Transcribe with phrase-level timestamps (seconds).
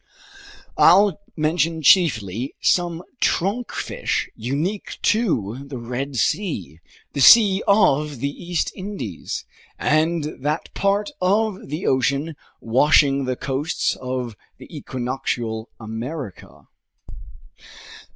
[0.79, 6.79] I'll mention chiefly some trunkfish unique to the Red Sea,
[7.13, 9.45] the sea of the East Indies,
[9.77, 16.63] and that part of the ocean washing the coasts of equinoctial America.